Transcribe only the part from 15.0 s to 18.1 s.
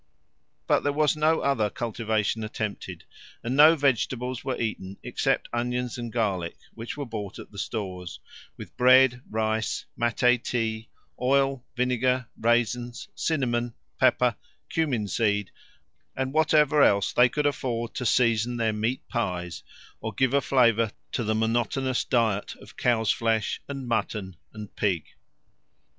seed, and whatever else they could afford to